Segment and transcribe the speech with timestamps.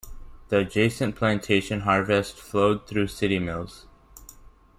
[0.49, 3.85] The adjacent plantation harvests flowed through city mills.